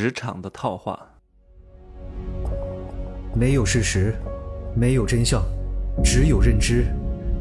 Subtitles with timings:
[0.00, 0.96] 职场的套话。
[3.34, 4.14] 没有事实，
[4.76, 5.42] 没有真相，
[6.04, 6.86] 只有认知，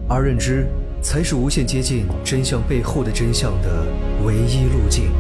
[0.09, 0.65] 而认知
[0.99, 3.85] 才是无限接近真相背后的真相的
[4.25, 5.11] 唯一路径。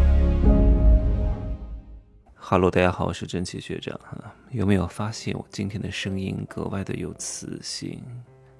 [2.33, 4.17] 哈喽，大家好，我是真奇学长哈。
[4.49, 8.01] 有没有发现我今天的声音格外的有磁性，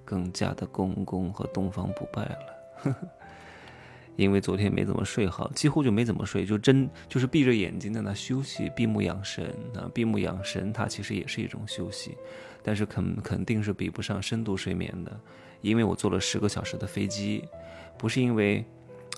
[0.06, 2.96] 更加的公公和东方不败了？
[4.18, 12.18] 因为昨天没怎么睡好，几乎就没怎么睡，就真就是闭着眼睛在那休息，闭目养神啊，闭目养神，它其实也是一种休息，
[12.64, 15.20] 但是肯肯定是比不上深度睡眠的，
[15.62, 17.44] 因为我坐了十个小时的飞机，
[17.96, 18.66] 不是因为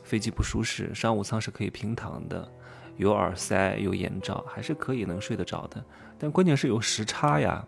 [0.04, 2.52] 飞机不舒适，商务舱是可以平躺的，
[2.98, 5.81] 有耳塞有眼罩，还是可以能睡得着的，
[6.18, 7.66] 但关键是有时差呀。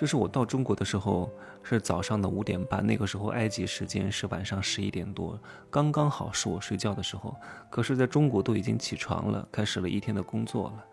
[0.00, 1.30] 就是我到中国的时候
[1.62, 7.36] 是早上的五点半，那个时候埃及时间是晚上十一点多，刚刚好是我睡觉的时候。
[7.68, 10.84] 可是在中国都已经起床了，开始了一天的工作了，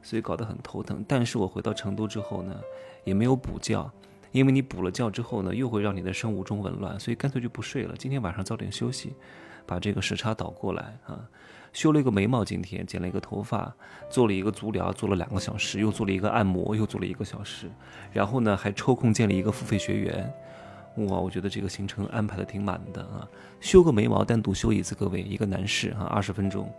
[0.00, 1.04] 所以搞得很头疼。
[1.06, 2.58] 但是我回到成都之后呢，
[3.04, 3.92] 也没有补觉，
[4.32, 7.94] 因为你补了觉之后呢，又会让你的生物钟紊乱，所以干脆就不睡了。
[7.98, 9.12] 今天晚上早点休息，
[9.66, 11.28] 把这个时差倒过来啊。
[11.72, 13.70] 修了一个眉毛，今天剪了一个头发，
[14.08, 17.70] 做了一个足疗，做了两个小时，又做了一个按摩，又做了一个小时，
[18.12, 20.32] 然后呢还抽空建了一个付费学员，
[20.96, 23.28] 哇，我觉得这个行程安排的挺满的啊。
[23.60, 26.72] 修个眉毛单独修一次，各位一个男士啊，二十分钟，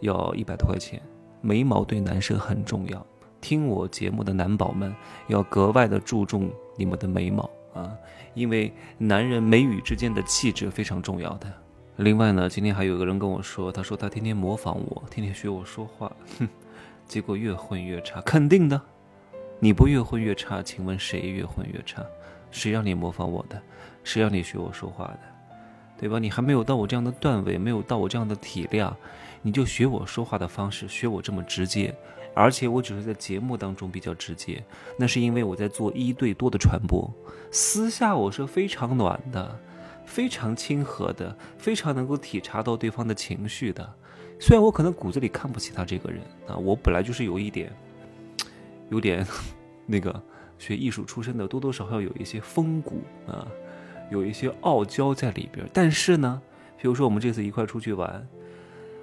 [0.00, 1.00] 要一百多块钱。
[1.40, 3.06] 眉毛对男生很重要，
[3.40, 4.94] 听我节目的男宝们
[5.28, 7.96] 要格外的注重你们的眉毛啊，
[8.34, 11.50] 因为男人眉宇之间的气质非常重要的。
[12.02, 16.48] 另外呢，今天还有个人跟我说，他说他天天模仿我，天天学我说话，哼，
[17.06, 18.80] 结果越混越差，肯定的。
[19.60, 22.04] 你不越混越差，请问谁越混越差？
[22.50, 23.62] 谁让你模仿我的？
[24.02, 25.20] 谁让你学我说话的？
[25.96, 26.18] 对吧？
[26.18, 28.96] 你还没有到我这样的段位，没有到我这样的体量，
[29.40, 31.94] 你就学我说话的方式，学我这么直接，
[32.34, 34.64] 而且我只是在节目当中比较直接，
[34.98, 37.08] 那是因为我在做一对多的传播，
[37.52, 39.56] 私下我是非常暖的。
[40.04, 43.94] 非常亲和的，非常能够体察到对方的情绪的。
[44.38, 47.72] 虽然我可能骨子里看不起他这个人啊，我本来就是有一点，
[48.90, 49.24] 有点
[49.86, 50.20] 那个
[50.58, 53.46] 学艺术出身的，多多少少有一些风骨啊，
[54.10, 55.64] 有一些傲娇在里边。
[55.72, 56.42] 但是呢，
[56.76, 58.26] 比如说我们这次一块出去玩，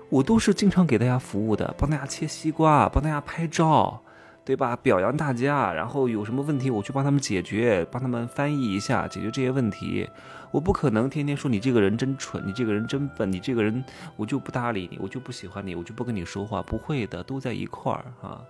[0.10, 4.04] 我都是经常给大家服务的，帮大家切西瓜，帮大家拍照。
[4.50, 4.76] 对吧？
[4.78, 10.10] 表扬大家，然后有什么问题我去帮他们解决，帮他们翻译一下，解决这些问题。
[10.50, 16.64] 我不可能天天说你这个人真蠢，你这个人真笨，你这个人我就不搭理你，我就不喜欢你，我就不跟你说话。
[16.64, 18.42] 不会的，都在一块儿啊，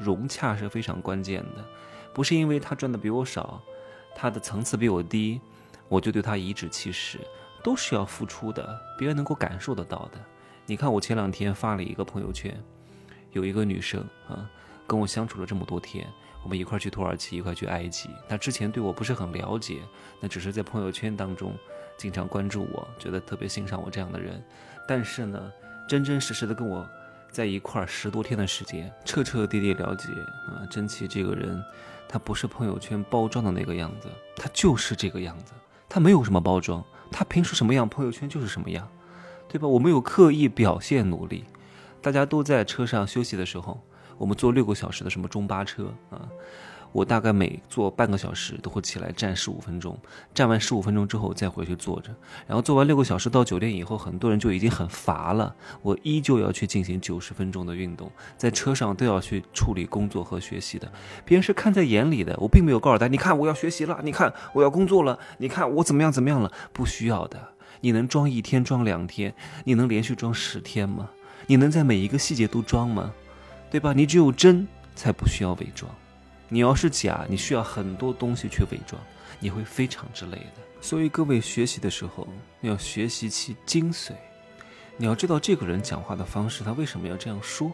[0.00, 1.64] 融洽是非常关键的。
[2.12, 3.62] 不是因为他赚的比我少，
[4.12, 5.40] 他的层次比我低，
[5.88, 7.20] 我就对他颐指气使，
[7.62, 10.18] 都是要付出的，别人能够感受得到的。
[10.66, 12.60] 你看我前两天发了一个朋友圈，
[13.30, 14.50] 有一个女生啊。
[14.86, 16.06] 跟我相处了这么多天，
[16.42, 18.10] 我们一块去土耳其，一块去埃及。
[18.28, 19.80] 他之前对我不是很了解，
[20.20, 21.54] 那只是在朋友圈当中
[21.96, 24.42] 经常关注我，觉得特别欣赏我这样的人。
[24.86, 25.50] 但是呢，
[25.88, 26.86] 真真实实的跟我
[27.30, 30.08] 在一块十多天的时间，彻彻底底了解
[30.48, 31.62] 啊，真奇这个人，
[32.06, 35.54] 他不是朋友圈包装的那个样子，他就是这个样子，
[35.88, 38.86] 他没有什么包装，他平时什么样，朋友圈就是什么样，
[39.48, 39.66] 对吧？
[39.66, 41.44] 我没有刻意表现努力，
[42.02, 43.80] 大家都在车上休息的时候。
[44.18, 46.28] 我们坐六个小时的什么中巴车啊？
[46.92, 49.98] 我大概每坐半个小时都会起来站十五分钟，
[50.32, 52.14] 站完十五分钟之后再回去坐着，
[52.46, 55.52] 然后坐完六个小时到酒店以后，很多人就已经很乏了。
[55.82, 60.88] 我依旧要去进行九十分钟的运动，在车上都要去处理工作和学习的，
[61.24, 62.36] 别人是看在眼里的。
[62.38, 67.40] 我并没有告诉他，你看我要学习了，你看我要工作了，你看我怎么样怎么样了，不需要的。
[67.80, 71.10] 你能装一天装两天，你能连续装十天吗？
[71.48, 73.12] 你能在每一个细节都装吗？
[73.74, 73.92] 对吧？
[73.92, 74.64] 你只有真
[74.94, 75.92] 才不需要伪装，
[76.48, 79.02] 你要是假，你需要很多东西去伪装，
[79.40, 80.62] 你会非常之累的。
[80.80, 82.28] 所以各位学习的时候
[82.60, 84.12] 要学习其精髓，
[84.96, 87.72] 你要知道这个人讲话的方式，他为什么要这样说，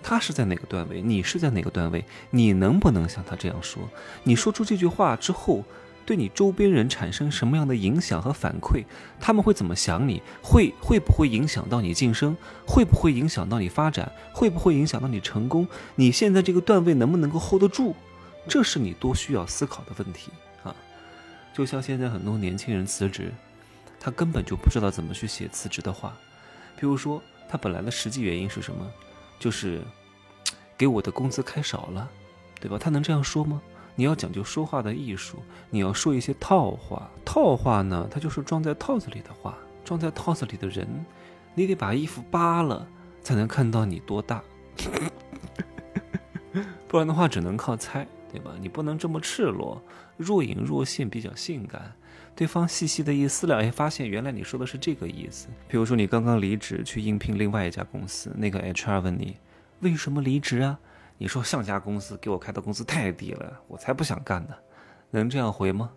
[0.00, 3.82] 他是在哪个段位，你是在哪个段位，你能不能像他这样说？
[4.22, 5.64] 你说出这句话之后。
[6.04, 8.84] 对你周边人产生什么样的影响和反馈？
[9.20, 10.20] 他们会怎么想你？
[10.42, 12.36] 会会不会影响到你晋升？
[12.66, 14.10] 会不会影响到你发展？
[14.32, 15.66] 会不会影响到你成功？
[15.94, 17.94] 你现在这个段位能不能够 hold 得住？
[18.48, 20.32] 这是你多需要思考的问题
[20.64, 20.74] 啊！
[21.54, 23.32] 就像现在很多年轻人辞职，
[24.00, 26.16] 他根本就不知道怎么去写辞职的话。
[26.76, 28.84] 比如说，他本来的实际原因是什么？
[29.38, 29.80] 就是
[30.76, 32.10] 给我的工资开少了，
[32.60, 32.76] 对吧？
[32.76, 33.62] 他能这样说吗？
[33.94, 35.38] 你要讲究说话的艺术，
[35.70, 37.10] 你要说一些套话。
[37.24, 40.86] 套话呢，它就是装在套子里的话，装在套子里的人，
[41.54, 42.86] 你得把衣服扒了，
[43.22, 44.42] 才能看到你多大。
[46.88, 48.52] 不然的话只能靠猜，对吧？
[48.60, 49.80] 你不能这么赤裸，
[50.16, 51.92] 若隐若现，比较性感。
[52.34, 55.48] 对方细细的一思量，哎，发现原来你说的是这个意思。
[55.68, 59.36] 比如说你刚刚离职去应聘另外一家公司，那个 HR 问你
[59.80, 60.78] 为什么离职啊？
[61.18, 64.54] 你说上家公司给我开的工资太低了，我才不想干呢。
[65.10, 65.90] 能这样回吗？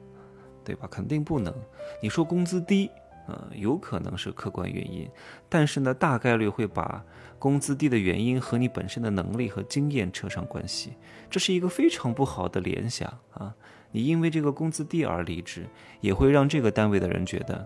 [0.64, 0.88] 对吧？
[0.92, 1.54] 肯定不能。
[2.02, 2.90] 你说工资低，
[3.28, 5.10] 呃，有可能是客观原因，
[5.48, 7.04] 但是呢，大概率会把
[7.40, 10.94] 工资低的原因和你本身的能力和经验扯上关系，
[11.30, 13.56] 这是一个非常不好的联想啊。
[13.92, 15.66] 你因为这个工资低而离职，
[16.02, 17.66] 也会让这个单位的人觉得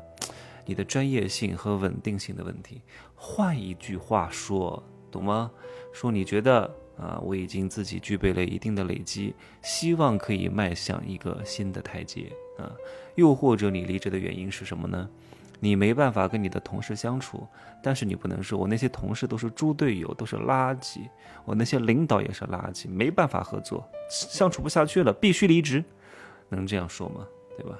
[0.66, 2.82] 你的专业性和稳定性的问题。
[3.16, 5.50] 换一句话说，懂吗？
[5.92, 6.70] 说你觉得
[7.00, 12.72] 啊，我已经自己具备了一定的累积，希望可以迈向一个新的台阶啊。
[13.16, 15.10] 又或者你离职的原因是什么呢？
[15.62, 17.46] 你没办法跟你的同事相处，
[17.84, 21.00] 但是你不能说我那些同事都是猪队友，都是垃圾，
[21.44, 25.84] 我那些领导也是垃圾，没办法合作，相处不下去了，必须离职。
[26.48, 27.28] 能这样说吗？
[27.58, 27.78] 对吧？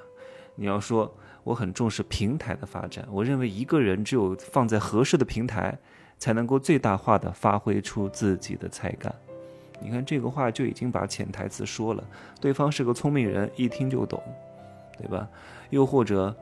[0.56, 1.10] 你要说
[1.42, 5.78] 我很重视平台的发展，我认为一个人只有放在合适的平台，
[6.20, 9.12] 才能够最大化的发挥出自己的才干。
[9.80, 12.04] 你看这个话就已经把潜台词说了，
[12.40, 14.22] 对方是个聪明人，一听就懂，
[14.98, 15.26] 对吧？
[15.70, 16.32] 又或者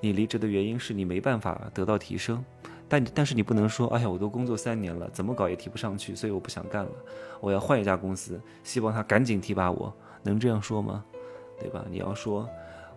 [0.00, 2.44] 你离职的原因是你没办法得到提升，
[2.88, 6.90] 但但是你不能说，哎呀，我都工作三年了，怎么搞也提不上去，所以我不想干了，
[7.40, 9.90] 我要换一家公司，希望他赶紧提拔我，
[10.22, 11.02] 能这样说吗？
[11.58, 11.82] 对吧？
[11.88, 12.46] 你要说，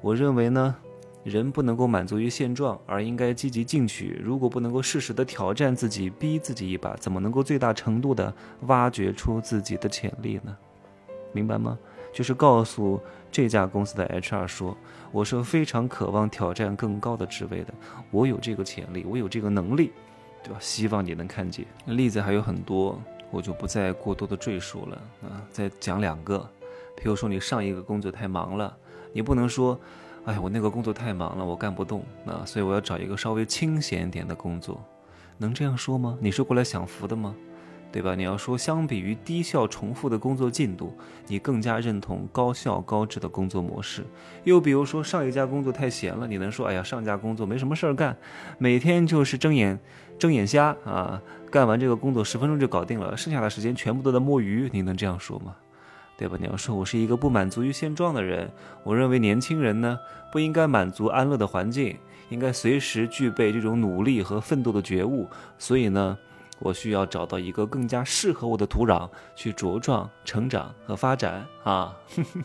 [0.01, 0.75] 我认为呢，
[1.25, 4.21] 人不能够满足于现状，而应该积极进取。
[4.23, 8.31] 如果不能够适时的挑战自己，逼自己一把，怎么能够最大程度的
[8.67, 10.55] 挖掘出自己的潜力呢？
[11.33, 11.75] 明白吗？
[12.13, 13.01] 就是告诉
[13.31, 14.77] 这家公司的 HR 说，
[15.11, 17.73] 我是非常渴望挑战更高的职位的，
[18.11, 19.91] 我有这个潜力，我有这个能力，
[20.43, 20.57] 对吧？
[20.59, 21.65] 希望你能看见。
[21.87, 23.01] 例子还有很多，
[23.31, 26.47] 我就不再过多的赘述了啊，再讲两个。
[26.95, 28.77] 比如说你上一个工作太忙了，
[29.11, 29.77] 你不能说，
[30.25, 34.83] 哎，我那个工作太忙了，我干不动啊，所以我要找一个稍微清闲点的工作，
[35.37, 36.17] 能这样说吗？
[36.19, 37.35] 你是过来享福的吗？
[37.91, 38.13] 对吧？
[38.13, 40.93] 你要说，相比于低效重复的工作进度，
[41.27, 44.03] 你更加认同高效高质的工作模式。
[44.43, 48.17] 又比如说，上一家工作太闲了，你能说，哎呀，上家工作没什么事儿干，
[48.57, 49.79] 每天就是睁眼
[50.19, 55.55] 睁眼瞎啊，干完这个工作十分钟就搞定了，剩下的时间全部都在摸鱼，你能这样说吗？
[56.17, 56.37] 对吧？
[56.39, 58.51] 你要说我是一个不满足于现状的人，
[58.83, 59.99] 我认为年轻人呢
[60.31, 61.97] 不应该满足安乐的环境，
[62.29, 65.29] 应该随时具备这种努力和奋斗的觉悟。
[65.57, 66.17] 所以呢，
[66.59, 71.95] 我需要找到一个更加适合我的土壤去茁壮、成长和发展啊！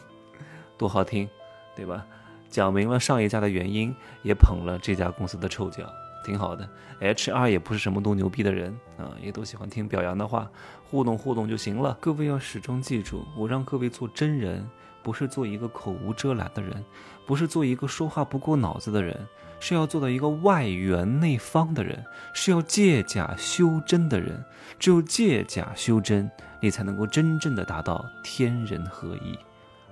[0.76, 1.28] 多好听，
[1.76, 2.04] 对吧？
[2.48, 5.84] 讲明了上一家的原因，也捧了这家公司的臭脚。
[6.24, 6.68] 挺好的
[7.00, 10.50] ，HR 也不是什么多牛逼的人啊，也都喜欢听表扬的话，
[10.84, 11.96] 互动互动就行了。
[12.00, 14.68] 各位要始终记住，我让各位做真人，
[15.02, 16.84] 不是做一个口无遮拦的人，
[17.26, 19.18] 不是做一个说话不过脑子的人，
[19.58, 24.44] 是要做到一个外圆内方的人，是要借假修真的人。
[24.78, 26.30] 只有借假修真，
[26.60, 29.38] 你才能够真正的达到天人合一，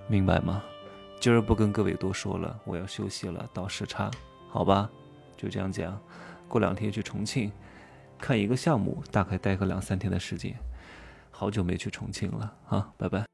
[0.06, 0.62] 明白吗？
[1.20, 4.10] 今儿不跟各位多说了，我要休息了，到时差，
[4.48, 4.88] 好吧？
[5.38, 5.98] 就这样讲，
[6.48, 7.50] 过两天去重庆
[8.18, 10.54] 看一个项目，大概待个两三天的时间。
[11.30, 13.27] 好久没去重庆了啊，拜拜。